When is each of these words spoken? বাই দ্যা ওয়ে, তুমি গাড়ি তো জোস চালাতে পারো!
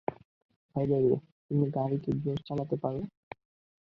বাই 0.75 0.85
দ্যা 0.87 0.99
ওয়ে, 0.99 1.15
তুমি 1.47 1.65
গাড়ি 1.75 1.97
তো 2.03 2.09
জোস 2.23 2.39
চালাতে 2.47 2.75
পারো! 2.83 3.01